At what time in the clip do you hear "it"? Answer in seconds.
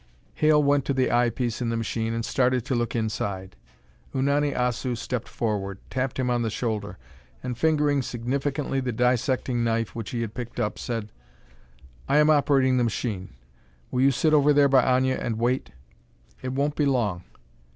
16.41-16.53